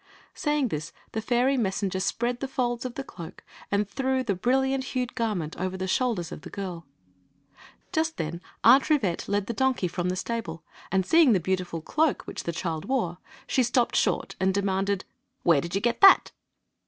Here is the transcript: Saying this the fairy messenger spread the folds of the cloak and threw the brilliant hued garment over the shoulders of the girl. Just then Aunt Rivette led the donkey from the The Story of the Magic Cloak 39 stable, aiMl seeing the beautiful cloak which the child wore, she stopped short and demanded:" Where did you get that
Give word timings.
Saying 0.33 0.69
this 0.69 0.91
the 1.11 1.21
fairy 1.21 1.57
messenger 1.57 1.99
spread 1.99 2.39
the 2.39 2.47
folds 2.47 2.85
of 2.85 2.95
the 2.95 3.03
cloak 3.03 3.43
and 3.69 3.87
threw 3.87 4.23
the 4.23 4.33
brilliant 4.33 4.83
hued 4.83 5.13
garment 5.13 5.55
over 5.57 5.77
the 5.77 5.87
shoulders 5.87 6.31
of 6.31 6.41
the 6.41 6.49
girl. 6.49 6.87
Just 7.93 8.17
then 8.17 8.41
Aunt 8.63 8.89
Rivette 8.89 9.27
led 9.29 9.45
the 9.45 9.53
donkey 9.53 9.87
from 9.87 10.09
the 10.09 10.13
The 10.13 10.17
Story 10.17 10.39
of 10.39 10.45
the 10.45 10.49
Magic 10.49 10.63
Cloak 10.63 10.65
39 10.93 11.03
stable, 11.03 11.03
aiMl 11.03 11.05
seeing 11.07 11.33
the 11.33 11.39
beautiful 11.39 11.81
cloak 11.81 12.23
which 12.23 12.43
the 12.45 12.51
child 12.51 12.85
wore, 12.85 13.19
she 13.45 13.61
stopped 13.61 13.95
short 13.95 14.35
and 14.39 14.51
demanded:" 14.55 15.05
Where 15.43 15.61
did 15.61 15.75
you 15.75 15.81
get 15.81 16.01
that 16.01 16.31